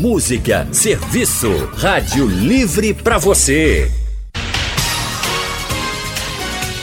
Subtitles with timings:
[0.00, 1.68] música, serviço.
[1.76, 3.92] Rádio Livre para você.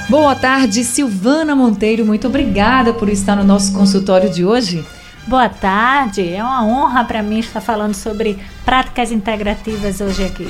[0.09, 2.05] Boa tarde, Silvana Monteiro.
[2.05, 4.85] Muito obrigada por estar no nosso consultório de hoje.
[5.27, 10.47] Boa tarde, é uma honra para mim estar falando sobre práticas integrativas hoje aqui.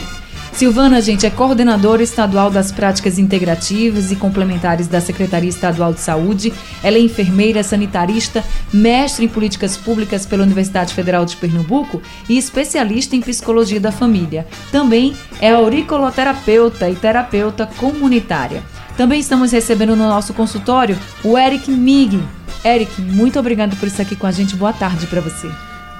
[0.54, 6.54] Silvana, gente, é coordenadora estadual das práticas integrativas e complementares da Secretaria Estadual de Saúde.
[6.84, 13.16] Ela é enfermeira, sanitarista, mestre em políticas públicas pela Universidade Federal de Pernambuco e especialista
[13.16, 14.46] em psicologia da família.
[14.72, 18.62] Também é auriculoterapeuta e terapeuta comunitária.
[18.96, 22.22] Também estamos recebendo no nosso consultório o Eric Mig.
[22.64, 24.56] Eric, muito obrigado por estar aqui com a gente.
[24.56, 25.50] Boa tarde para você.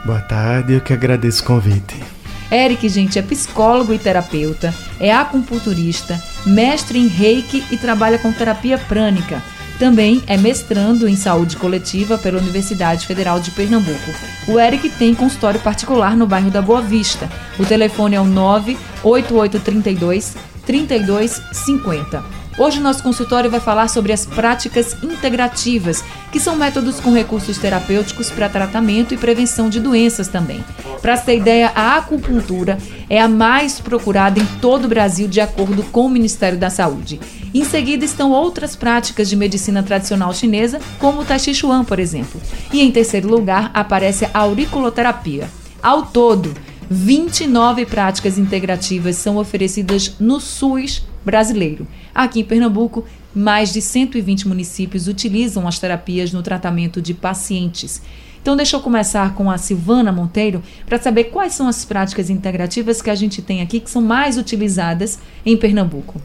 [0.06, 2.23] Boa tarde, eu que agradeço o convite.
[2.54, 8.78] Eric, gente, é psicólogo e terapeuta, é acupunturista, mestre em reiki e trabalha com terapia
[8.78, 9.42] prânica.
[9.80, 14.12] Também é mestrando em saúde coletiva pela Universidade Federal de Pernambuco.
[14.48, 17.28] O Eric tem consultório particular no bairro da Boa Vista.
[17.58, 22.43] O telefone é o 98832 3250.
[22.56, 28.30] Hoje nosso consultório vai falar sobre as práticas integrativas, que são métodos com recursos terapêuticos
[28.30, 30.64] para tratamento e prevenção de doenças também.
[31.02, 32.78] Para ter ideia, a acupuntura
[33.10, 37.20] é a mais procurada em todo o Brasil, de acordo com o Ministério da Saúde.
[37.52, 42.00] Em seguida estão outras práticas de medicina tradicional chinesa, como o Tai Chi Chuan, por
[42.00, 42.40] exemplo.
[42.72, 45.50] E em terceiro lugar aparece a auriculoterapia.
[45.82, 46.54] Ao todo,
[46.90, 51.88] 29 práticas integrativas são oferecidas no SUS brasileiro.
[52.14, 58.02] Aqui em Pernambuco, mais de 120 municípios utilizam as terapias no tratamento de pacientes.
[58.42, 63.02] Então, deixa eu começar com a Silvana Monteiro para saber quais são as práticas integrativas
[63.02, 66.22] que a gente tem aqui que são mais utilizadas em Pernambuco.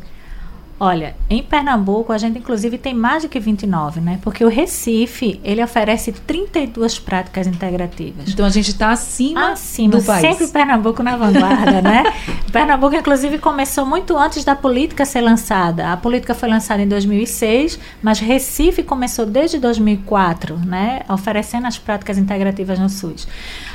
[0.81, 4.21] Olha, em Pernambuco a gente inclusive tem mais de que 29, né?
[4.23, 8.29] Porque o Recife, ele oferece 32 práticas integrativas.
[8.29, 10.21] Então a gente está acima, acima do país.
[10.21, 12.05] Sempre Pernambuco na vanguarda, né?
[12.53, 15.93] Pernambuco inclusive começou muito antes da política ser lançada.
[15.93, 21.01] A política foi lançada em 2006, mas Recife começou desde 2004, né?
[21.09, 23.27] Oferecendo as práticas integrativas no SUS.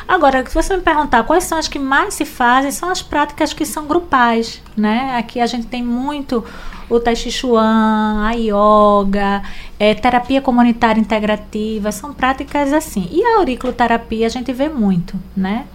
[0.08, 3.54] Agora, se você me perguntar quais são as que mais se fazem, são as práticas
[3.54, 5.16] que são grupais, né?
[5.18, 6.46] Aqui a gente tem muito
[6.96, 9.42] o Tai Chi Chuan, a yoga,
[9.80, 13.08] é, terapia comunitária integrativa, são práticas assim.
[13.12, 15.66] E a auriculoterapia a gente vê muito, né?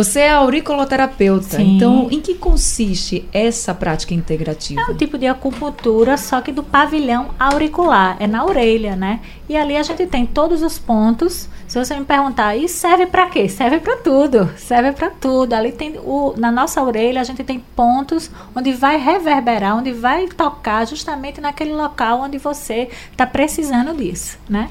[0.00, 1.76] Você é auriculoterapeuta, Sim.
[1.76, 4.80] então em que consiste essa prática integrativa?
[4.80, 9.20] É um tipo de acupuntura, só que do pavilhão auricular, é na orelha, né?
[9.46, 11.50] E ali a gente tem todos os pontos.
[11.68, 13.46] Se você me perguntar, e serve para quê?
[13.46, 15.52] Serve para tudo, serve para tudo.
[15.52, 20.28] Ali tem o, na nossa orelha a gente tem pontos onde vai reverberar, onde vai
[20.28, 24.70] tocar justamente naquele local onde você está precisando disso, né?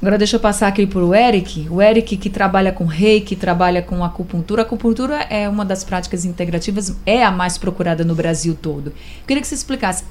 [0.00, 1.66] Agora deixa eu passar aqui para o Eric.
[1.68, 4.62] O Eric que trabalha com reiki, trabalha com acupuntura.
[4.62, 8.92] A acupuntura é uma das práticas integrativas, é a mais procurada no Brasil todo.
[9.26, 10.04] queria que você explicasse.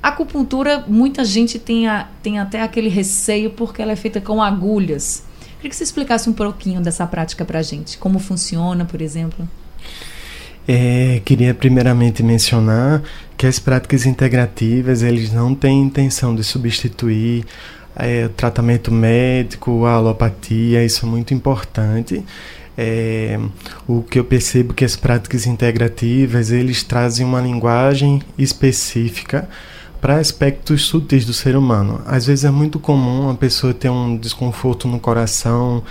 [0.00, 4.40] A acupuntura, muita gente tem, a, tem até aquele receio porque ela é feita com
[4.40, 5.24] agulhas.
[5.56, 7.98] queria que você explicasse um pouquinho dessa prática para a gente.
[7.98, 9.48] Como funciona, por exemplo?
[10.66, 13.02] É, queria primeiramente mencionar
[13.36, 17.44] que as práticas integrativas eles não têm intenção de substituir
[17.96, 22.24] é, tratamento médico, a alopatia, isso é muito importante.
[22.76, 23.38] É,
[23.86, 29.46] o que eu percebo que as práticas integrativas eles trazem uma linguagem específica
[30.00, 32.02] para aspectos sutis do ser humano.
[32.06, 35.82] Às vezes é muito comum a pessoa ter um desconforto no coração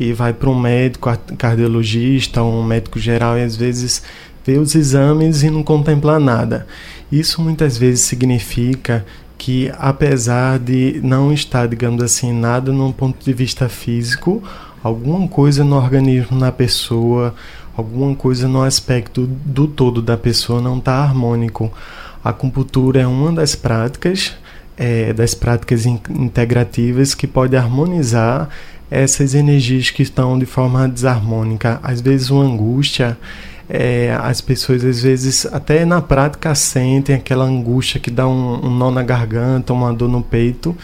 [0.00, 4.02] e vai para um médico cardiologista ou um médico geral e às vezes
[4.46, 6.66] vê os exames e não contempla nada.
[7.12, 9.04] Isso muitas vezes significa
[9.38, 14.42] que apesar de não estar, digamos assim, nada num ponto de vista físico,
[14.82, 17.32] alguma coisa no organismo na pessoa,
[17.76, 21.72] alguma coisa no aspecto do todo da pessoa não está harmônico.
[22.22, 24.34] A acupuntura é uma das práticas,
[24.76, 28.48] é, das práticas in integrativas que pode harmonizar
[28.90, 31.78] essas energias que estão de forma desarmônica.
[31.82, 33.16] Às vezes uma angústia
[33.68, 38.70] é, as pessoas às vezes até na prática sentem aquela angústia que dá um, um
[38.70, 40.76] nó na garganta, uma dor no peito,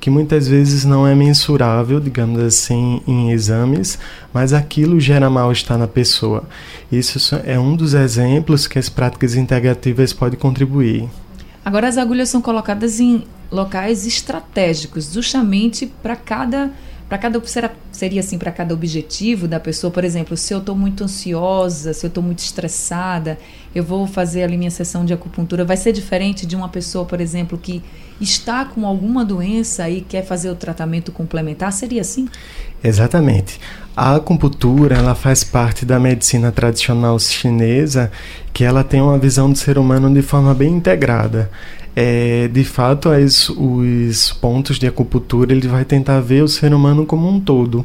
[0.00, 3.98] que muitas vezes não é mensurável, digamos assim, em exames,
[4.32, 6.44] mas aquilo gera mal-estar na pessoa.
[6.90, 11.08] Isso é um dos exemplos que as práticas integrativas podem contribuir.
[11.64, 16.70] Agora, as agulhas são colocadas em locais estratégicos, justamente para cada
[17.08, 17.40] para cada
[17.90, 22.04] seria assim para cada objetivo da pessoa, por exemplo, se eu estou muito ansiosa, se
[22.04, 23.38] eu estou muito estressada,
[23.74, 27.20] eu vou fazer ali minha sessão de acupuntura, vai ser diferente de uma pessoa, por
[27.20, 27.82] exemplo, que
[28.20, 32.28] está com alguma doença e quer fazer o tratamento complementar, seria assim?
[32.84, 33.58] Exatamente.
[33.96, 38.12] A acupuntura, ela faz parte da medicina tradicional chinesa,
[38.52, 41.50] que ela tem uma visão do ser humano de forma bem integrada
[42.00, 47.04] é, de fato, as, os pontos de acupuntura ele vai tentar ver o ser humano
[47.04, 47.84] como um todo.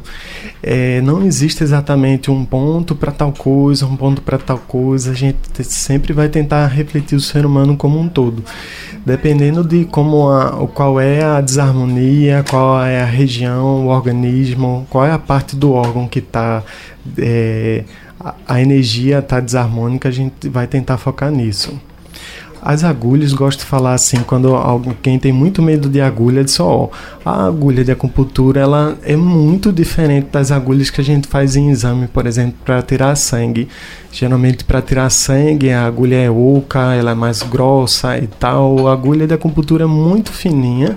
[0.62, 5.10] É, não existe exatamente um ponto para tal coisa, um ponto para tal coisa.
[5.10, 8.44] A gente sempre vai tentar refletir o ser humano como um todo,
[9.04, 15.04] dependendo de como a, qual é a desarmonia, qual é a região, o organismo, qual
[15.04, 16.62] é a parte do órgão que está
[17.18, 17.82] é,
[18.46, 20.08] a, energia está desarmônica.
[20.08, 21.76] A gente vai tentar focar nisso.
[22.66, 26.84] As agulhas, gosto de falar assim, quando alguém tem muito medo de agulha, diz, ó,
[26.84, 26.90] oh,
[27.22, 31.68] a agulha de acupuntura, ela é muito diferente das agulhas que a gente faz em
[31.68, 33.68] exame, por exemplo, para tirar sangue.
[34.10, 38.88] Geralmente para tirar sangue, a agulha é oca, ela é mais grossa e tal.
[38.88, 40.96] A agulha de acupuntura é muito fininha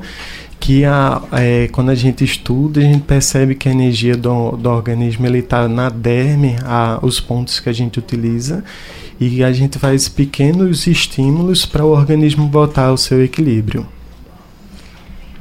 [0.60, 4.70] que a, é, quando a gente estuda, a gente percebe que a energia do, do
[4.70, 8.64] organismo está na derme, a, os pontos que a gente utiliza,
[9.20, 13.86] e a gente faz pequenos estímulos para o organismo voltar ao seu equilíbrio.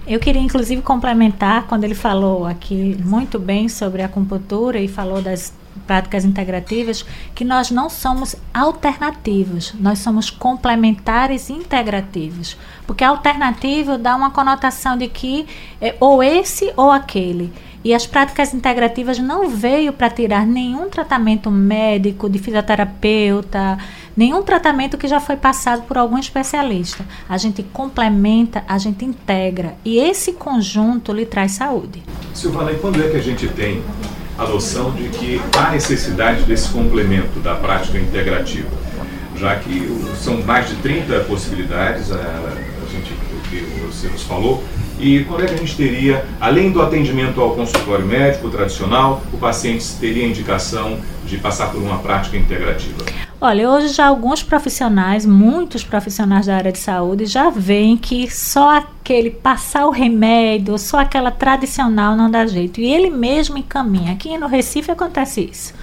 [0.06, 5.20] Eu queria inclusive complementar quando ele falou aqui muito bem sobre a acupuntura e falou
[5.20, 5.52] das
[5.86, 12.56] práticas integrativas, que nós não somos alternativos, nós somos complementares integrativos.
[12.86, 15.46] Porque alternativo dá uma conotação de que
[15.80, 17.52] é ou esse ou aquele.
[17.86, 23.78] E as práticas integrativas não veio para tirar nenhum tratamento médico, de fisioterapeuta,
[24.16, 27.04] nenhum tratamento que já foi passado por algum especialista.
[27.28, 29.76] A gente complementa, a gente integra.
[29.84, 32.02] E esse conjunto lhe traz saúde.
[32.34, 33.80] Silvana, e quando é que a gente tem
[34.38, 38.68] a noção de que há necessidade desse complemento da prática integrativa?
[39.36, 44.64] Já que são mais de 30 possibilidades, a, a gente, o que você nos falou,
[44.98, 49.36] e quando é que a gente teria, além do atendimento ao consultório médico tradicional, o
[49.36, 53.25] paciente teria indicação de passar por uma prática integrativa?
[53.38, 58.78] Olha, hoje já alguns profissionais, muitos profissionais da área de saúde já veem que só
[58.78, 62.80] aquele passar o remédio, só aquela tradicional não dá jeito.
[62.80, 64.12] E ele mesmo encaminha.
[64.12, 65.74] Aqui no Recife acontece isso.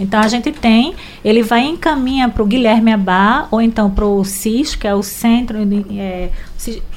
[0.00, 4.24] Então a gente tem, ele vai encaminha para o Guilherme Abá ou então para o
[4.24, 5.58] CIS, que é o Centro
[5.96, 6.30] é,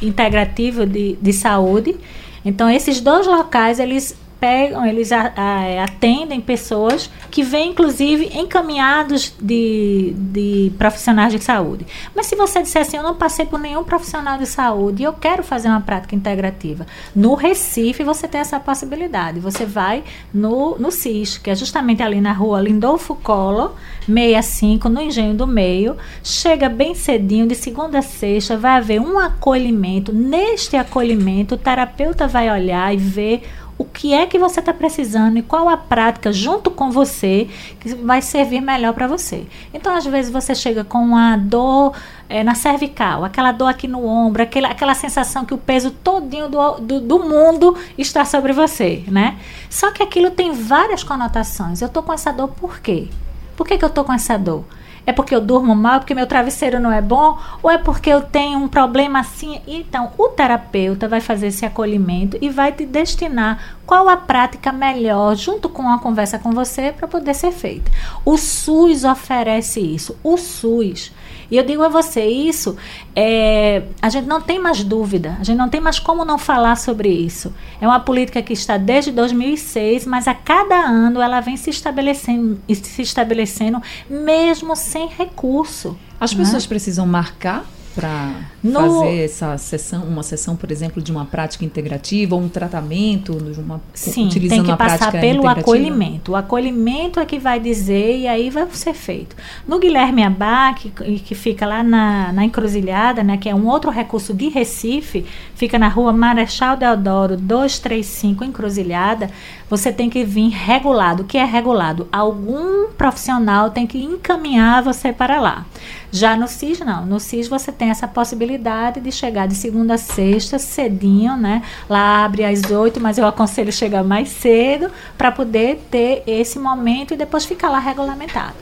[0.01, 1.95] Integrativo de, de Saúde.
[2.43, 9.33] Então esses dois locais eles pegam, eles a, a, atendem pessoas que vêm, inclusive, encaminhados
[9.39, 11.85] de, de profissionais de saúde.
[12.15, 15.13] Mas se você disser assim, eu não passei por nenhum profissional de saúde e eu
[15.13, 19.39] quero fazer uma prática integrativa, no Recife você tem essa possibilidade.
[19.39, 20.03] Você vai
[20.33, 23.73] no, no CIS, que é justamente ali na rua Lindolfo Collor,
[24.07, 25.97] 65, no Engenho do Meio.
[26.23, 30.13] Chega bem cedinho, de segunda a sexta, vai haver um acolhimento.
[30.13, 33.43] Neste acolhimento, o terapeuta vai olhar e ver
[33.79, 37.47] o que é que você está precisando e qual a prática junto com você
[37.79, 39.47] que vai servir melhor para você.
[39.73, 41.95] Então, às vezes, você chega com uma dor
[42.27, 46.49] é, na cervical, aquela dor aqui no ombro, aquela, aquela sensação que o peso todinho
[46.49, 49.37] do, do, do mundo está sobre você, né?
[49.69, 51.81] Só que aquilo tem várias conotações.
[51.81, 53.07] Eu estou com essa dor por quê?
[53.55, 54.65] Por que, que eu estou com essa dor?
[55.09, 57.35] É porque eu durmo mal, porque meu travesseiro não é bom?
[57.63, 59.59] Ou é porque eu tenho um problema assim?
[59.65, 65.35] Então, o terapeuta vai fazer esse acolhimento e vai te destinar qual a prática melhor,
[65.35, 67.91] junto com a conversa com você, para poder ser feita.
[68.23, 70.15] O SUS oferece isso.
[70.23, 71.11] O SUS
[71.51, 72.77] e eu digo a você, isso,
[73.15, 76.75] é, a gente não tem mais dúvida, a gente não tem mais como não falar
[76.75, 77.53] sobre isso.
[77.81, 82.59] É uma política que está desde 2006, mas a cada ano ela vem se estabelecendo,
[82.73, 85.97] se estabelecendo mesmo sem recurso.
[86.19, 86.43] As né?
[86.43, 87.65] pessoas precisam marcar
[87.99, 88.31] para
[88.63, 93.33] No- fazer essa sessão, uma sessão, por exemplo, de uma prática integrativa ou um tratamento
[93.33, 96.31] de uma Sim, utilizando tem que passar pelo acolhimento.
[96.31, 99.35] O acolhimento é que vai dizer e aí vai ser feito.
[99.67, 100.89] No Guilherme Abá, que,
[101.19, 105.25] que fica lá na, na Encruzilhada, né, que é um outro recurso de Recife,
[105.55, 109.29] fica na rua Marechal Deodoro 235 Encruzilhada,
[109.69, 111.23] você tem que vir regulado.
[111.23, 112.07] O que é regulado?
[112.11, 115.65] Algum profissional tem que encaminhar você para lá.
[116.11, 117.05] Já no CIS, não.
[117.05, 121.61] No CIS você tem essa possibilidade de chegar de segunda a sexta, cedinho, né?
[121.87, 127.13] Lá abre às oito, mas eu aconselho chegar mais cedo para poder ter esse momento
[127.13, 128.55] e depois ficar lá regulamentado.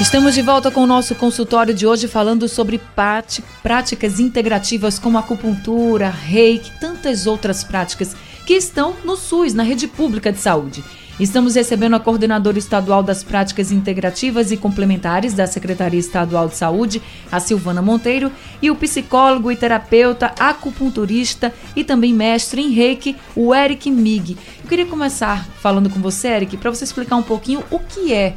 [0.00, 2.80] Estamos de volta com o nosso consultório de hoje falando sobre
[3.62, 10.30] práticas integrativas como acupuntura, reiki, tantas outras práticas que estão no SUS, na rede pública
[10.30, 10.84] de saúde.
[11.18, 17.00] Estamos recebendo a coordenadora estadual das práticas integrativas e complementares da Secretaria Estadual de Saúde,
[17.30, 23.54] a Silvana Monteiro, e o psicólogo e terapeuta, acupunturista e também mestre em reiki, o
[23.54, 24.36] Eric Mig.
[24.60, 28.34] Eu queria começar falando com você, Eric, para você explicar um pouquinho o que é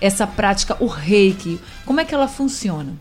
[0.00, 2.94] essa prática, o reiki, como é que ela funciona?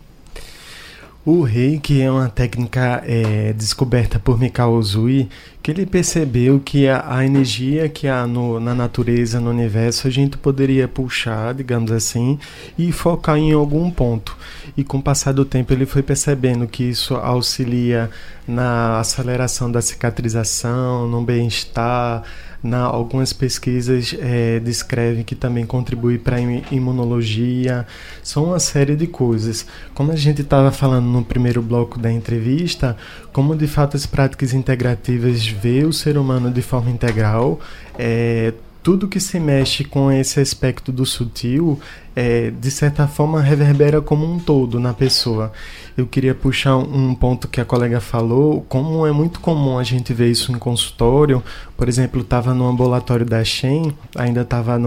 [1.25, 5.27] O reiki é uma técnica é, descoberta por Mikao Uzui,
[5.63, 10.11] que ele percebeu que a, a energia que há no, na natureza, no universo, a
[10.11, 12.37] gente poderia puxar, digamos assim,
[12.77, 14.37] e focar em algum ponto.
[14.77, 18.07] E com o passar do tempo ele foi percebendo que isso auxilia
[18.47, 22.21] na aceleração da cicatrização, no bem-estar,
[22.65, 26.39] na, algumas pesquisas eh, descrevem que também contribui para
[26.71, 27.85] imunologia,
[28.23, 29.65] são uma série de coisas.
[29.93, 32.97] Como a gente estava falando no primeiro bloco da entrevista,
[33.31, 37.59] como de fato as práticas integrativas vê o ser humano de forma integral,
[37.97, 38.53] eh,
[38.85, 41.79] tudo que se mexe com esse aspecto do sutil,
[42.15, 45.51] é, de certa forma, reverbera como um todo na pessoa.
[45.97, 50.13] Eu queria puxar um ponto que a colega falou, como é muito comum a gente
[50.13, 51.43] ver isso em consultório.
[51.75, 54.79] Por exemplo, estava no ambulatório da Shen, ainda estava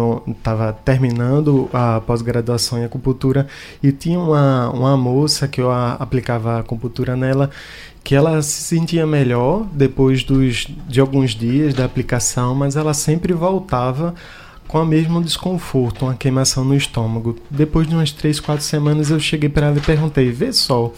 [0.43, 3.47] tava terminando a pós-graduação em acupuntura,
[3.83, 7.51] e tinha uma, uma moça que eu a, aplicava acupuntura nela,
[8.03, 13.35] que ela se sentia melhor depois dos, de alguns dias da aplicação, mas ela sempre
[13.35, 14.15] voltava
[14.69, 17.37] com o mesmo desconforto, uma queimação no estômago.
[17.51, 20.93] Depois de umas 3, 4 semanas eu cheguei para ela e perguntei: "Vê só,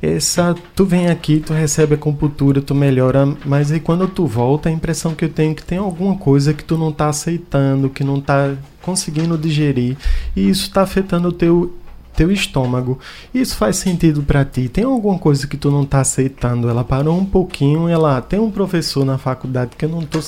[0.00, 4.72] essa tu vem aqui, tu recebe acupuntura, tu melhora, mas aí quando tu volta, a
[4.72, 8.02] impressão que eu tenho é que tem alguma coisa que tu não está aceitando, que
[8.02, 9.96] não está conseguindo digerir,
[10.34, 11.72] e isso está afetando o teu
[12.16, 12.98] teu estômago.
[13.32, 14.68] Isso faz sentido para ti?
[14.68, 16.68] Tem alguma coisa que tu não tá aceitando?
[16.68, 20.20] Ela parou um pouquinho, ela tem um professor na faculdade que eu não tô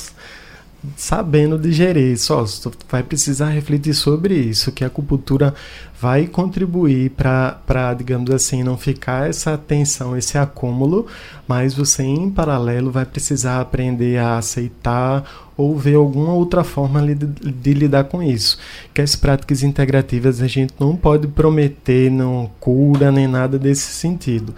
[0.97, 2.19] sabendo digerir.
[2.19, 2.45] Só
[2.91, 5.55] vai precisar refletir sobre isso, que a acupuntura
[6.00, 11.07] vai contribuir para, digamos assim, não ficar essa tensão, esse acúmulo,
[11.49, 15.25] mas você em paralelo vai precisar aprender a aceitar
[15.57, 18.59] ou ver alguma outra forma de, de lidar com isso.
[18.93, 24.55] Que as práticas integrativas a gente não pode prometer não cura nem nada desse sentido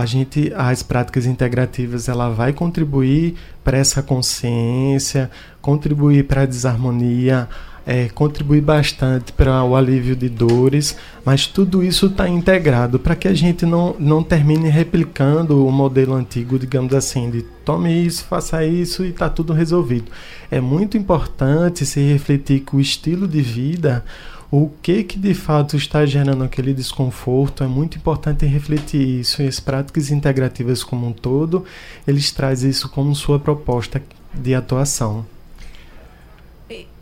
[0.00, 7.48] a gente as práticas integrativas ela vai contribuir para essa consciência contribuir para a desarmonia
[7.86, 13.28] é, contribuir bastante para o alívio de dores mas tudo isso está integrado para que
[13.28, 18.64] a gente não, não termine replicando o modelo antigo digamos assim de tome isso faça
[18.64, 20.10] isso e está tudo resolvido.
[20.50, 24.04] É muito importante se refletir que o estilo de vida
[24.50, 29.42] o que que de fato está gerando aquele desconforto, é muito importante refletir isso.
[29.42, 31.64] E as práticas integrativas como um todo,
[32.06, 34.02] eles trazem isso como sua proposta
[34.32, 35.26] de atuação.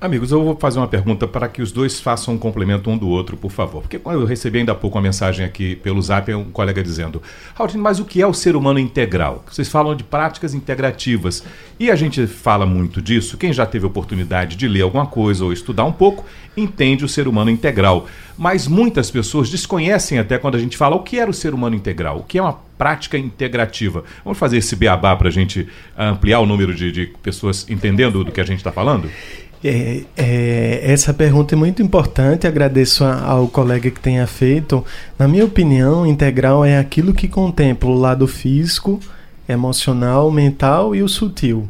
[0.00, 3.08] Amigos, eu vou fazer uma pergunta para que os dois façam um complemento um do
[3.08, 3.82] outro, por favor.
[3.82, 7.20] Porque eu recebi ainda há pouco uma mensagem aqui pelo zap, um colega dizendo:
[7.54, 9.44] Raulino, mas o que é o ser humano integral?
[9.50, 11.42] Vocês falam de práticas integrativas.
[11.80, 13.36] E a gente fala muito disso.
[13.36, 16.24] Quem já teve oportunidade de ler alguma coisa ou estudar um pouco,
[16.56, 18.06] entende o ser humano integral.
[18.38, 21.74] Mas muitas pessoas desconhecem até quando a gente fala o que era o ser humano
[21.74, 24.04] integral, o que é uma prática integrativa.
[24.24, 25.66] Vamos fazer esse beabá para a gente
[25.96, 29.10] ampliar o número de, de pessoas entendendo do que a gente está falando?
[29.64, 34.84] É, é, essa pergunta é muito importante, agradeço a, ao colega que tenha feito.
[35.18, 39.00] Na minha opinião, integral é aquilo que contempla o lado físico,
[39.48, 41.68] emocional, mental e o sutil.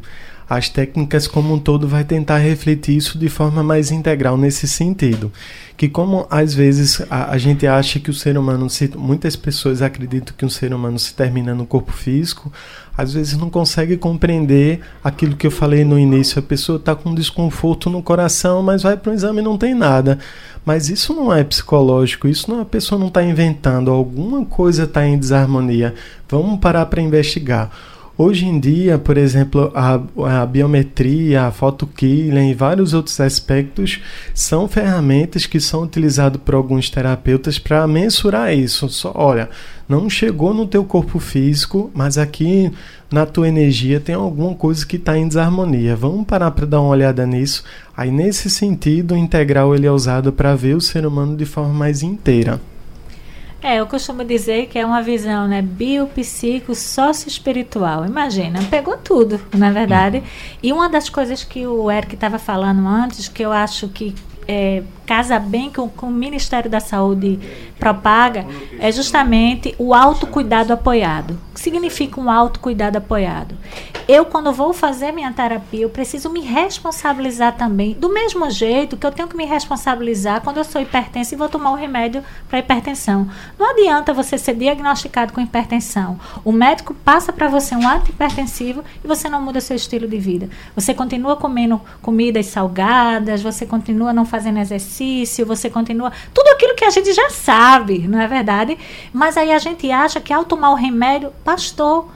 [0.49, 5.33] As técnicas como um todo vai tentar refletir isso de forma mais integral nesse sentido.
[5.77, 9.83] Que como às vezes a, a gente acha que o ser humano, se, muitas pessoas
[9.83, 12.51] acreditam que um ser humano se termina no corpo físico,
[12.97, 16.39] às vezes não consegue compreender aquilo que eu falei no início.
[16.39, 19.75] A pessoa está com desconforto no coração, mas vai para o exame e não tem
[19.75, 20.19] nada.
[20.65, 25.07] Mas isso não é psicológico, isso não a pessoa não está inventando, alguma coisa está
[25.07, 25.95] em desarmonia.
[26.29, 27.71] Vamos parar para investigar.
[28.19, 30.01] Hoje em dia, por exemplo, a,
[30.41, 34.01] a biometria, a photokilling e vários outros aspectos
[34.33, 38.89] são ferramentas que são utilizadas por alguns terapeutas para mensurar isso.
[38.89, 39.51] Só, olha,
[39.87, 42.73] não chegou no teu corpo físico, mas aqui
[43.13, 45.95] na tua energia tem alguma coisa que está em desarmonia.
[45.95, 47.65] Vamos parar para dar uma olhada nisso.
[47.95, 51.75] Aí, nesse sentido, o integral ele é usado para ver o ser humano de forma
[51.75, 52.59] mais inteira.
[53.63, 58.05] É, eu costumo dizer que é uma visão, né, biopsico, sócio-espiritual.
[58.05, 60.23] Imagina, pegou tudo, na verdade.
[60.63, 64.15] E uma das coisas que o Eric estava falando antes, que eu acho que
[64.47, 67.39] é, casa bem com, com o Ministério da Saúde
[67.79, 68.47] propaga
[68.79, 71.39] é justamente o autocuidado apoiado.
[71.51, 73.57] O que significa um autocuidado apoiado?
[74.09, 79.05] Eu, quando vou fazer minha terapia, eu preciso me responsabilizar também, do mesmo jeito que
[79.05, 82.61] eu tenho que me responsabilizar quando eu sou hipertensa e vou tomar um remédio para
[82.61, 83.29] hipertensão.
[83.59, 86.21] Não adianta você ser diagnosticado com hipertensão.
[86.45, 90.49] O médico passa para você um antihipertensivo e você não muda seu estilo de vida.
[90.77, 96.13] Você continua comendo comidas salgadas, você continua não fazendo exercício exercício, você continua.
[96.33, 98.77] Tudo aquilo que a gente já sabe, não é verdade?
[99.13, 102.11] Mas aí a gente acha que ao tomar o remédio, bastou.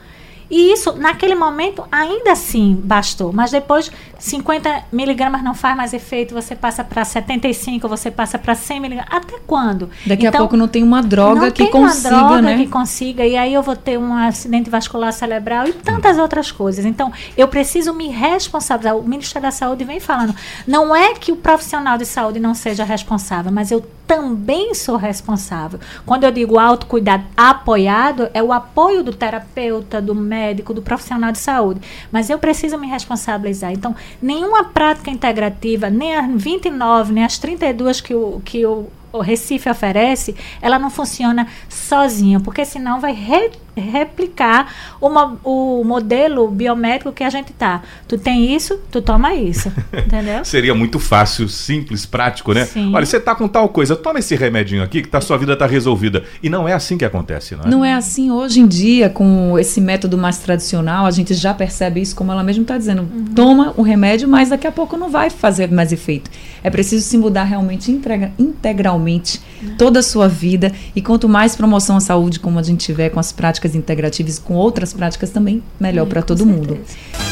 [0.50, 3.32] E isso, naquele momento, ainda assim bastou.
[3.32, 8.54] Mas depois, 50 miligramas não faz mais efeito, você passa para 75, você passa para
[8.54, 9.12] 100 miligramas.
[9.12, 9.90] Até quando?
[10.06, 12.56] Daqui então, a pouco não tem uma droga não que tem consiga, uma droga né?
[12.58, 16.84] que consiga, e aí eu vou ter um acidente vascular cerebral e tantas outras coisas.
[16.84, 18.96] Então, eu preciso me responsabilizar.
[18.96, 20.34] O Ministério da Saúde vem falando.
[20.66, 25.78] Não é que o profissional de saúde não seja responsável, mas eu também sou responsável.
[26.04, 31.38] Quando eu digo autocuidado apoiado, é o apoio do terapeuta, do médico, do profissional de
[31.38, 31.80] saúde.
[32.10, 33.72] Mas eu preciso me responsabilizar.
[33.72, 39.20] Então, nenhuma prática integrativa, nem as 29, nem as 32 que o, que o o
[39.20, 43.50] Recife oferece, ela não funciona sozinha, porque senão vai re,
[43.80, 47.82] replicar uma, o modelo biométrico que a gente tá.
[48.06, 50.44] Tu tem isso, tu toma isso, entendeu?
[50.44, 52.64] Seria muito fácil, simples, prático, né?
[52.66, 52.92] Sim.
[52.94, 55.66] Olha, você tá com tal coisa, toma esse remedinho aqui que tá, sua vida tá
[55.66, 56.24] resolvida.
[56.42, 57.68] E não é assim que acontece, não é?
[57.68, 62.00] Não é assim hoje em dia, com esse método mais tradicional, a gente já percebe
[62.00, 63.08] isso, como ela mesma está dizendo.
[63.34, 66.30] Toma o remédio, mas daqui a pouco não vai fazer mais efeito.
[66.62, 69.40] É preciso se mudar realmente integra- integralmente
[69.78, 70.72] toda a sua vida.
[70.94, 74.40] E quanto mais promoção à saúde, como a gente tiver com as práticas integrativas e
[74.40, 76.78] com outras práticas também, melhor para todo mundo.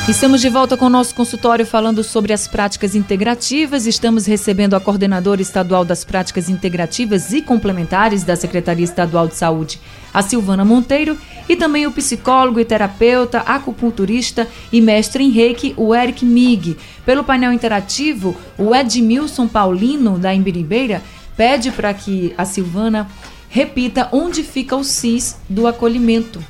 [0.08, 3.86] Estamos de volta com o nosso consultório falando sobre as práticas integrativas.
[3.86, 9.78] Estamos recebendo a coordenadora estadual das práticas integrativas e complementares da Secretaria Estadual de Saúde,
[10.12, 11.18] a Silvana Monteiro,
[11.48, 16.76] e também o psicólogo e terapeuta, acupunturista e mestre em reiki, o Eric Mig.
[17.04, 21.02] Pelo painel interativo, o Edmilson Paulino, da Imbiribeira,
[21.36, 23.08] pede para que a Silvana
[23.48, 26.44] repita onde fica o CIS do acolhimento.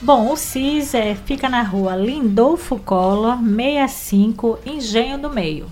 [0.00, 5.66] Bom, o CIS é, fica na rua Lindolfo Collor, 65, Engenho do Meio.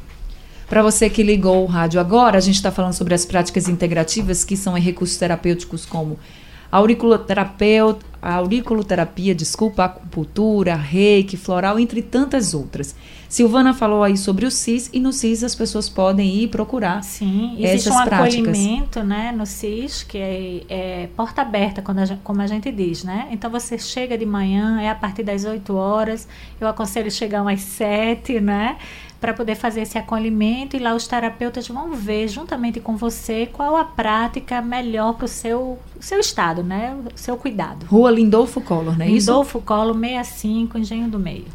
[0.69, 4.43] Para você que ligou o rádio agora, a gente está falando sobre as práticas integrativas,
[4.43, 6.19] que são em recursos terapêuticos como
[6.71, 12.95] auriculoterapeuta, auriculoterapia, desculpa, acupuntura, reiki, floral, entre tantas outras.
[13.33, 17.55] Silvana falou aí sobre o CIS e no CIS as pessoas podem ir procurar Sim,
[17.59, 18.35] existe essas um práticas.
[18.35, 23.05] acolhimento né, no CIS, que é, é porta aberta, a gente- como a gente diz,
[23.05, 23.29] né?
[23.31, 26.29] Então você chega de manhã, é a partir das 8 horas,
[26.61, 28.77] eu aconselho chegar umas 7, né?
[29.19, 33.79] Para poder fazer esse acolhimento e lá os terapeutas vão ver juntamente com você qual
[33.79, 36.95] a prática melhor para o seu, seu estado, né?
[36.95, 37.87] O seu cuidado.
[37.87, 39.31] Rua Lindolfo Collor, é isso?
[39.31, 41.47] Lindolfo Colo 65, Engenho do Meio.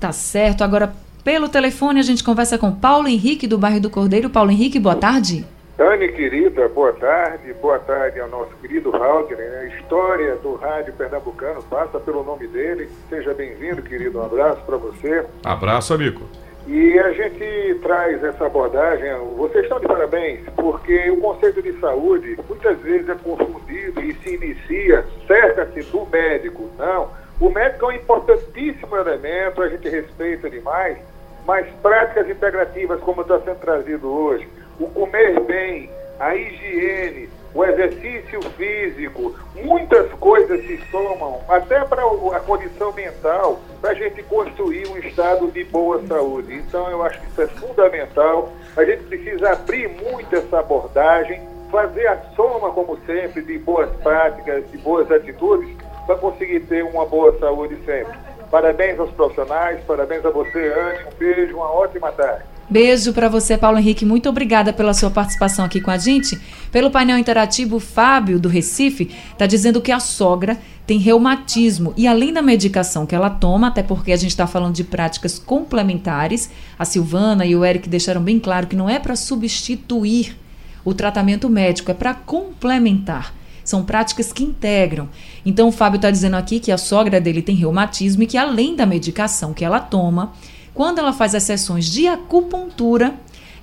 [0.00, 0.62] Tá certo.
[0.62, 0.94] Agora,
[1.26, 4.30] pelo telefone, a gente conversa com Paulo Henrique, do bairro do Cordeiro.
[4.30, 5.44] Paulo Henrique, boa tarde.
[5.76, 7.52] Anne, querida, boa tarde.
[7.54, 9.36] Boa tarde ao nosso querido Haldner.
[9.36, 9.58] né?
[9.62, 12.88] A história do rádio pernambucano passa pelo nome dele.
[13.08, 14.20] Seja bem-vindo, querido.
[14.20, 15.26] Um abraço para você.
[15.44, 16.28] Abraço, amigo.
[16.68, 22.38] E a gente traz essa abordagem, vocês estão de parabéns, porque o conceito de saúde
[22.48, 26.70] muitas vezes é confundido e se inicia, cerca-se do médico.
[26.78, 27.10] Não,
[27.40, 30.98] o médico é um importantíssimo elemento, a gente respeita demais,
[31.46, 34.48] mas práticas integrativas, como está sendo trazido hoje,
[34.80, 42.40] o comer bem, a higiene, o exercício físico, muitas coisas se somam, até para a
[42.40, 46.54] condição mental, para a gente construir um estado de boa saúde.
[46.54, 48.52] Então, eu acho que isso é fundamental.
[48.76, 54.70] A gente precisa abrir muito essa abordagem, fazer a soma, como sempre, de boas práticas,
[54.70, 55.74] de boas atitudes,
[56.06, 58.25] para conseguir ter uma boa saúde sempre.
[58.50, 61.06] Parabéns aos profissionais, parabéns a você, Anne.
[61.12, 62.44] Um beijo, uma ótima tarde.
[62.68, 64.04] Beijo para você, Paulo Henrique.
[64.04, 66.36] Muito obrigada pela sua participação aqui com a gente.
[66.72, 72.32] Pelo painel interativo, Fábio, do Recife, está dizendo que a sogra tem reumatismo e, além
[72.32, 76.84] da medicação que ela toma, até porque a gente está falando de práticas complementares, a
[76.84, 80.36] Silvana e o Eric deixaram bem claro que não é para substituir
[80.84, 83.32] o tratamento médico, é para complementar.
[83.66, 85.08] São práticas que integram.
[85.44, 88.76] Então, o Fábio está dizendo aqui que a sogra dele tem reumatismo e que, além
[88.76, 90.32] da medicação que ela toma,
[90.72, 93.14] quando ela faz as sessões de acupuntura,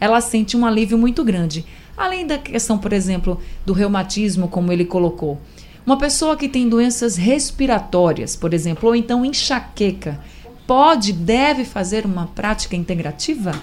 [0.01, 1.65] ela sente um alívio muito grande.
[1.95, 5.39] Além da questão, por exemplo, do reumatismo, como ele colocou.
[5.85, 10.19] Uma pessoa que tem doenças respiratórias, por exemplo, ou então enxaqueca,
[10.67, 13.53] pode, deve fazer uma prática integrativa?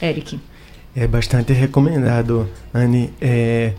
[0.00, 0.40] Eric.
[0.94, 3.12] É bastante recomendado, Anne.
[3.20, 3.72] É,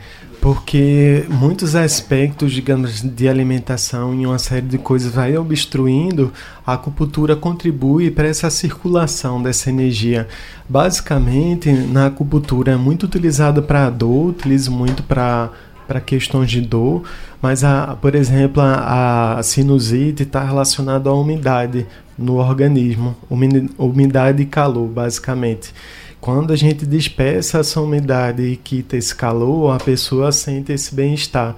[0.43, 6.33] porque muitos aspectos, digamos, de alimentação e uma série de coisas vai obstruindo,
[6.67, 10.27] a acupuntura contribui para essa circulação dessa energia.
[10.67, 15.49] Basicamente, na acupuntura é muito utilizada para dor, utilizo muito para
[15.87, 17.03] para questões de dor,
[17.41, 21.85] mas a, por exemplo, a, a sinusite está relacionada à umidade
[22.17, 23.15] no organismo,
[23.77, 25.73] umidade e calor, basicamente.
[26.23, 31.53] Quando a gente dispersa essa umidade e quita esse calor, a pessoa sente esse bem-estar.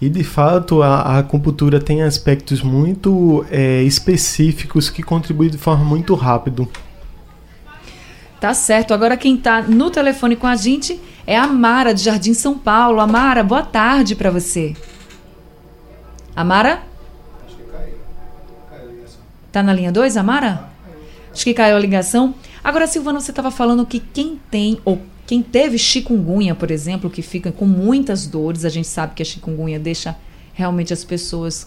[0.00, 5.84] E de fato, a, a acupuntura tem aspectos muito é, específicos que contribuem de forma
[5.84, 6.66] muito rápida.
[8.40, 8.92] Tá certo.
[8.92, 12.98] Agora quem está no telefone com a gente é a Mara de Jardim São Paulo.
[12.98, 14.74] Amara, boa tarde para você.
[16.34, 16.82] Amara?
[17.46, 17.94] Acho que caiu.
[18.68, 19.20] Caiu a ligação.
[19.52, 20.68] Tá na linha 2, Amara?
[21.32, 22.34] Acho que caiu a ligação.
[22.62, 27.22] Agora, Silvana, você estava falando que quem tem ou quem teve chikungunya, por exemplo, que
[27.22, 30.16] fica com muitas dores, a gente sabe que a chikungunya deixa
[30.54, 31.66] realmente as pessoas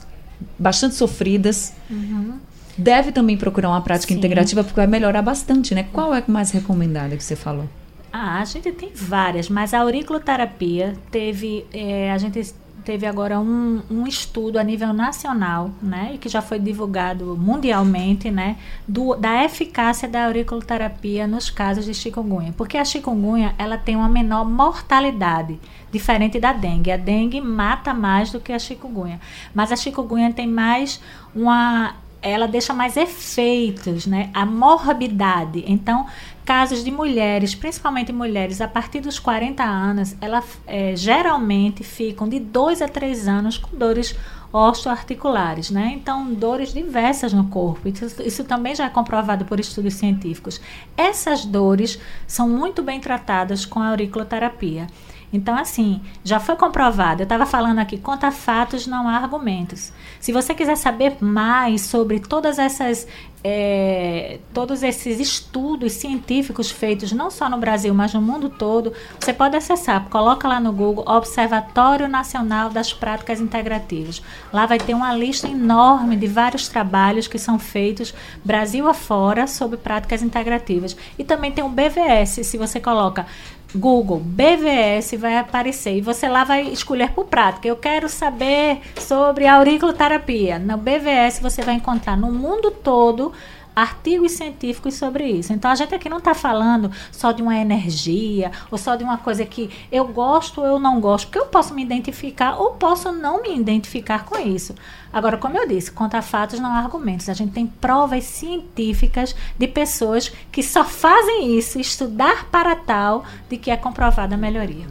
[0.58, 1.74] bastante sofridas.
[1.90, 2.40] Uhum.
[2.78, 4.18] Deve também procurar uma prática Sim.
[4.18, 5.86] integrativa porque vai melhorar bastante, né?
[5.94, 7.70] Qual é a mais recomendada que você falou?
[8.12, 11.66] Ah, a gente tem várias, mas a auriculoterapia teve.
[11.74, 16.41] É, a gente teve agora um, um estudo a nível nacional, né, e que já
[16.41, 22.86] foi divulgado mundialmente, né, do, da eficácia da auriculoterapia nos casos de chikungunya, porque a
[22.86, 25.60] chikungunya ela tem uma menor mortalidade,
[25.91, 26.91] diferente da dengue.
[26.91, 29.20] A dengue mata mais do que a chikungunya,
[29.54, 31.02] mas a chikungunya tem mais
[31.36, 34.30] uma ela deixa mais efeitos, né?
[34.34, 35.63] A morbidade.
[35.67, 36.06] Então,
[36.46, 42.40] casos de mulheres, principalmente mulheres a partir dos 40 anos, elas é, geralmente ficam de
[42.40, 44.16] 2 a 3 anos com dores
[44.54, 45.92] osteoarticulares, né?
[45.96, 47.88] Então, dores diversas no corpo.
[47.88, 50.60] Isso, isso, também já é comprovado por estudos científicos.
[50.98, 54.88] Essas dores são muito bem tratadas com a auriculoterapia.
[55.34, 57.22] Então, assim, já foi comprovado.
[57.22, 59.94] Eu estava falando aqui, conta fatos, não há argumentos.
[60.20, 63.08] Se você quiser saber mais sobre todas essas,
[63.44, 69.32] é, todos esses estudos científicos feitos não só no Brasil, mas no mundo todo, você
[69.32, 70.06] pode acessar.
[70.10, 74.22] Coloca lá no Google Observatório Nacional das Práticas Integrativas.
[74.52, 78.13] Lá vai ter uma lista enorme de vários trabalhos que são feitos
[78.44, 80.96] Brasil afora sobre práticas integrativas.
[81.17, 82.46] E também tem o BVS.
[82.46, 83.26] Se você coloca
[83.74, 87.68] Google BVS vai aparecer e você lá vai escolher por prática.
[87.68, 90.60] Eu quero saber sobre auriculoterapia.
[90.60, 93.32] No BVS você vai encontrar no mundo todo
[93.76, 95.54] artigos científicos sobre isso.
[95.54, 99.18] Então a gente aqui não está falando só de uma energia ou só de uma
[99.18, 103.12] coisa que eu gosto ou eu não gosto, porque eu posso me identificar ou posso
[103.12, 104.76] não me identificar com isso.
[105.12, 107.28] Agora, como eu disse, contra fatos não há argumentos.
[107.28, 113.58] A gente tem provas científicas de pessoas que só fazem isso, estudar para tal, de
[113.58, 114.86] que é comprovada a melhoria.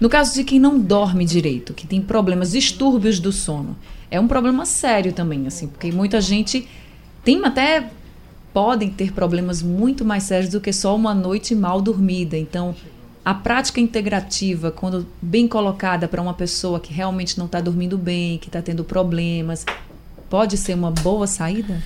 [0.00, 3.76] No caso de quem não dorme direito, que tem problemas, distúrbios do sono,
[4.10, 6.66] é um problema sério também, assim, porque muita gente
[7.24, 7.90] tem até
[8.52, 12.36] podem ter problemas muito mais sérios do que só uma noite mal dormida.
[12.36, 12.74] Então,
[13.24, 18.38] a prática integrativa, quando bem colocada para uma pessoa que realmente não está dormindo bem,
[18.38, 19.64] que está tendo problemas,
[20.28, 21.82] pode ser uma boa saída?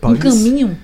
[0.00, 0.76] Pode um caminho?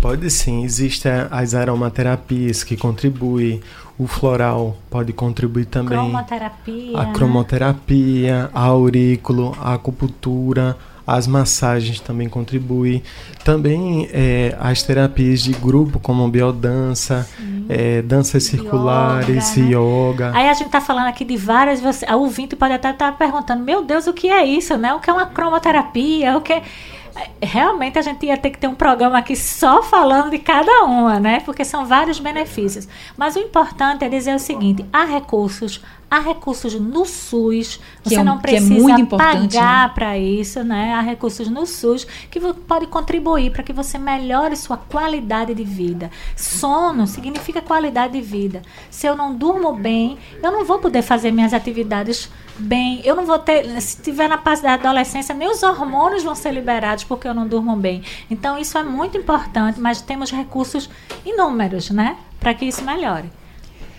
[0.00, 3.62] Pode sim, existem as aromaterapias que contribuem,
[3.98, 5.98] o floral pode contribuir também.
[5.98, 6.98] Cromoterapia.
[6.98, 8.50] A cromoterapia, né?
[8.52, 13.02] a aurículo, a acupuntura, as massagens também contribuem.
[13.44, 17.28] Também é, as terapias de grupo, como biodança,
[17.68, 19.70] é, danças circulares, Yoga, né?
[19.70, 20.32] yoga.
[20.34, 23.62] Aí a gente tá falando aqui de várias, você, a ouvinte pode até estar perguntando,
[23.62, 24.92] meu Deus, o que é isso, né?
[24.94, 26.36] O que é uma cromoterapia?
[26.36, 26.62] O que é...
[27.42, 31.18] Realmente a gente ia ter que ter um programa aqui só falando de cada uma,
[31.18, 31.40] né?
[31.40, 32.86] Porque são vários benefícios.
[33.16, 37.80] Mas o importante é dizer o seguinte: há recursos, há recursos no SUS.
[38.04, 40.94] Você é um- não é precisa importante, pagar para isso, né?
[40.94, 46.10] Há recursos no SUS que pode contribuir para que você melhore sua qualidade de vida.
[46.36, 48.62] Sono significa qualidade de vida.
[48.90, 53.00] Se eu não durmo bem, eu não vou poder fazer minhas atividades bem.
[53.04, 56.52] Eu não vou ter, se tiver na fase da adolescência, nem os hormônios vão ser
[56.52, 58.02] liberados porque eu não durmo bem.
[58.30, 60.88] Então isso é muito importante, mas temos recursos
[61.24, 62.16] inúmeros, né?
[62.40, 63.30] Para que isso melhore.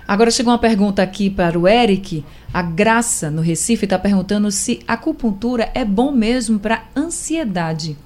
[0.07, 2.23] Agora chegou uma pergunta aqui para o Eric.
[2.53, 7.97] A Graça, no Recife, está perguntando se acupuntura é bom mesmo para ansiedade.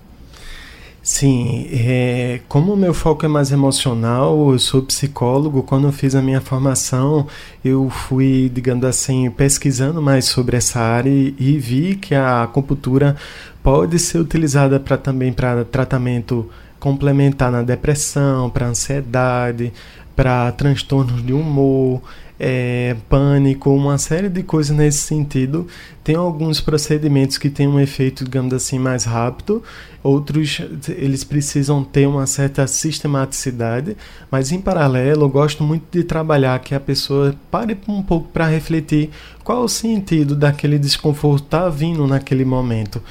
[1.03, 5.63] Sim, é, como o meu foco é mais emocional, eu sou psicólogo.
[5.63, 7.27] Quando eu fiz a minha formação,
[7.65, 13.15] eu fui, digamos assim, pesquisando mais sobre essa área e, e vi que a acupuntura
[13.63, 19.71] pode ser utilizada para também para tratamento complementar na depressão, para ansiedade,
[20.15, 22.01] para transtornos de humor,
[22.43, 25.67] é, pânico, uma série de coisas nesse sentido.
[26.03, 29.61] Tem alguns procedimentos que têm um efeito, digamos assim, mais rápido,
[30.03, 33.95] outros eles precisam ter uma certa sistematicidade,
[34.29, 38.47] mas em paralelo eu gosto muito de trabalhar que a pessoa pare um pouco para
[38.47, 39.09] refletir
[39.43, 43.01] qual o sentido daquele desconforto tá vindo naquele momento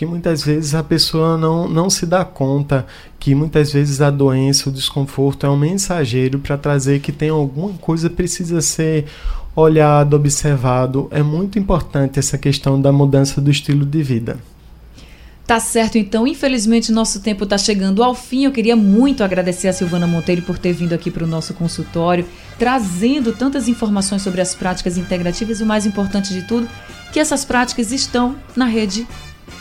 [0.00, 2.86] que muitas vezes a pessoa não, não se dá conta
[3.18, 7.74] que muitas vezes a doença, o desconforto é um mensageiro para trazer que tem alguma
[7.74, 9.04] coisa precisa ser
[9.54, 11.06] olhado, observado.
[11.10, 14.38] É muito importante essa questão da mudança do estilo de vida.
[15.46, 18.44] Tá certo, então, infelizmente nosso tempo está chegando ao fim.
[18.44, 22.24] Eu queria muito agradecer a Silvana Monteiro por ter vindo aqui para o nosso consultório,
[22.56, 26.68] trazendo tantas informações sobre as práticas integrativas e o mais importante de tudo,
[27.12, 29.06] que essas práticas estão na rede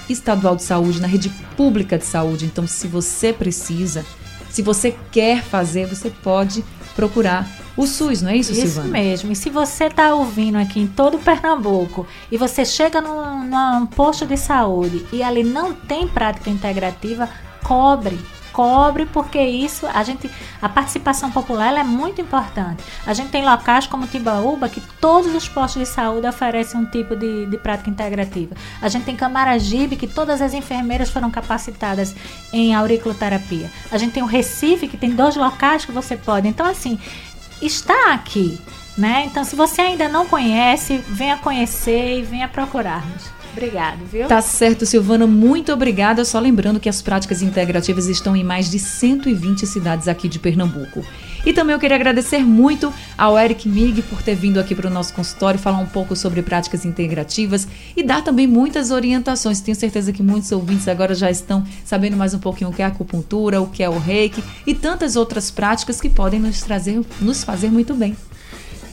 [0.08, 2.46] estadual de saúde, na rede pública de saúde.
[2.46, 4.06] Então, se você precisa,
[4.50, 6.64] se você quer fazer, você pode
[6.96, 7.48] procurar
[7.82, 8.90] o SUS, não é isso, Isso Silvana?
[8.90, 9.32] mesmo.
[9.32, 14.26] E se você está ouvindo aqui em todo Pernambuco e você chega num, num posto
[14.26, 17.30] de saúde e ali não tem prática integrativa,
[17.64, 18.20] cobre.
[18.52, 20.30] Cobre, porque isso, a gente,
[20.62, 22.84] a participação popular ela é muito importante.
[23.06, 27.16] A gente tem locais como Timbaúba que todos os postos de saúde oferecem um tipo
[27.16, 28.56] de, de prática integrativa.
[28.82, 32.14] A gente tem Camaragibe que todas as enfermeiras foram capacitadas
[32.52, 33.72] em auriculoterapia.
[33.92, 36.48] A gente tem o Recife que tem dois locais que você pode.
[36.48, 37.00] Então, assim,
[37.62, 38.60] está aqui,
[38.98, 39.26] né?
[39.26, 43.39] Então, se você ainda não conhece, venha conhecer e venha procurar-nos.
[43.52, 44.28] Obrigado, viu?
[44.28, 46.24] Tá certo, Silvana, muito obrigada.
[46.24, 51.04] Só lembrando que as práticas integrativas estão em mais de 120 cidades aqui de Pernambuco.
[51.46, 54.90] E também eu queria agradecer muito ao Eric Mig por ter vindo aqui para o
[54.90, 59.62] nosso consultório falar um pouco sobre práticas integrativas e dar também muitas orientações.
[59.62, 62.86] Tenho certeza que muitos ouvintes agora já estão sabendo mais um pouquinho o que é
[62.86, 67.44] acupuntura, o que é o reiki e tantas outras práticas que podem nos trazer, nos
[67.44, 68.16] fazer muito bem.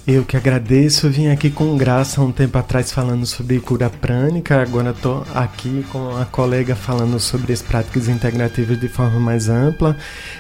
[0.07, 4.91] Eu que agradeço, vim aqui com graça um tempo atrás falando sobre cura prânica, agora
[4.91, 9.97] estou aqui com a colega falando sobre as práticas integrativas de forma mais ampla.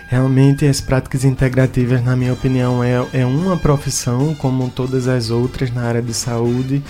[0.07, 5.69] Realmente as práticas integrativas, na minha opinião, é, é uma profissão como todas as outras
[5.73, 6.81] na área de saúde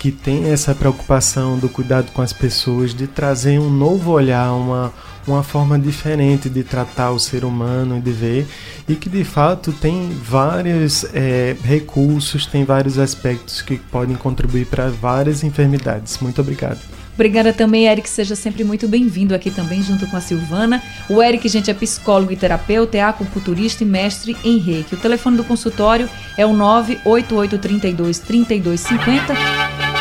[0.00, 4.92] que tem essa preocupação do cuidado com as pessoas, de trazer um novo olhar, uma,
[5.26, 8.46] uma forma diferente de tratar o ser humano e de ver,
[8.88, 14.88] e que de fato tem vários é, recursos, tem vários aspectos que podem contribuir para
[14.88, 16.18] várias enfermidades.
[16.18, 16.80] Muito obrigado.
[17.14, 18.08] Obrigada também, Eric.
[18.08, 20.82] Seja sempre muito bem-vindo aqui também, junto com a Silvana.
[21.08, 24.94] O Eric, gente, é psicólogo e terapeuta, é acupunturista e mestre em reiki.
[24.94, 29.93] O telefone do consultório é o 98832 3250